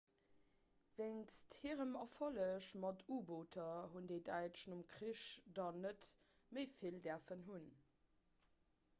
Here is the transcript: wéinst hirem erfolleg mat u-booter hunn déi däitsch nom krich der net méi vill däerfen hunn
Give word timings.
wéinst 0.99 1.49
hirem 1.63 1.91
erfolleg 2.05 2.69
mat 2.85 3.03
u-booter 3.17 3.83
hunn 3.91 4.07
déi 4.11 4.17
däitsch 4.29 4.63
nom 4.71 4.81
krich 4.93 5.25
der 5.59 5.77
net 5.83 6.07
méi 6.57 6.63
vill 6.79 6.97
däerfen 7.09 7.45
hunn 7.51 7.69